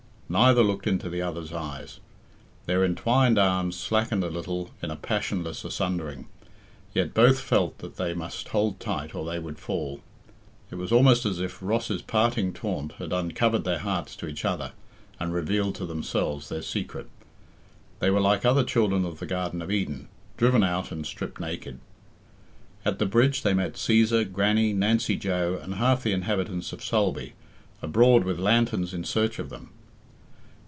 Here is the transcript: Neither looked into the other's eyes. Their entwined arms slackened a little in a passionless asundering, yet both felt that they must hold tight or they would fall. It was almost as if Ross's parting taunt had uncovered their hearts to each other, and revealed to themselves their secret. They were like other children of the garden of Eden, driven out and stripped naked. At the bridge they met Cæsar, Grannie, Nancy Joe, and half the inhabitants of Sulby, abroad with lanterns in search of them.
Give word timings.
Neither 0.33 0.63
looked 0.63 0.87
into 0.87 1.09
the 1.09 1.21
other's 1.21 1.51
eyes. 1.51 1.99
Their 2.65 2.85
entwined 2.85 3.37
arms 3.37 3.75
slackened 3.75 4.23
a 4.23 4.29
little 4.29 4.71
in 4.81 4.89
a 4.89 4.95
passionless 4.95 5.65
asundering, 5.65 6.25
yet 6.93 7.13
both 7.13 7.41
felt 7.41 7.79
that 7.79 7.97
they 7.97 8.13
must 8.13 8.47
hold 8.47 8.79
tight 8.79 9.13
or 9.13 9.25
they 9.25 9.39
would 9.39 9.59
fall. 9.59 9.99
It 10.69 10.75
was 10.75 10.89
almost 10.89 11.25
as 11.25 11.41
if 11.41 11.61
Ross's 11.61 12.01
parting 12.01 12.53
taunt 12.53 12.93
had 12.93 13.11
uncovered 13.11 13.65
their 13.65 13.79
hearts 13.79 14.15
to 14.15 14.27
each 14.29 14.45
other, 14.45 14.71
and 15.19 15.33
revealed 15.33 15.75
to 15.75 15.85
themselves 15.85 16.47
their 16.47 16.61
secret. 16.61 17.09
They 17.99 18.09
were 18.09 18.21
like 18.21 18.45
other 18.45 18.63
children 18.63 19.03
of 19.03 19.19
the 19.19 19.25
garden 19.25 19.61
of 19.61 19.69
Eden, 19.69 20.07
driven 20.37 20.63
out 20.63 20.93
and 20.93 21.05
stripped 21.05 21.41
naked. 21.41 21.77
At 22.85 22.99
the 22.99 23.05
bridge 23.05 23.41
they 23.41 23.53
met 23.53 23.73
Cæsar, 23.73 24.31
Grannie, 24.31 24.71
Nancy 24.71 25.17
Joe, 25.17 25.59
and 25.61 25.73
half 25.75 26.03
the 26.03 26.13
inhabitants 26.13 26.71
of 26.71 26.79
Sulby, 26.79 27.33
abroad 27.81 28.23
with 28.23 28.39
lanterns 28.39 28.93
in 28.93 29.03
search 29.03 29.37
of 29.37 29.49
them. 29.49 29.71